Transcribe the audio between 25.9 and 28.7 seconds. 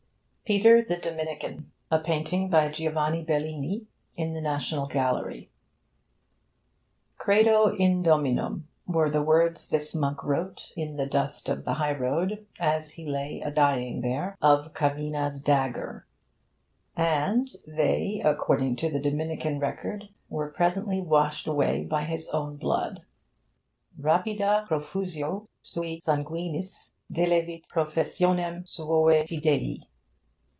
sanguinis delevit professionem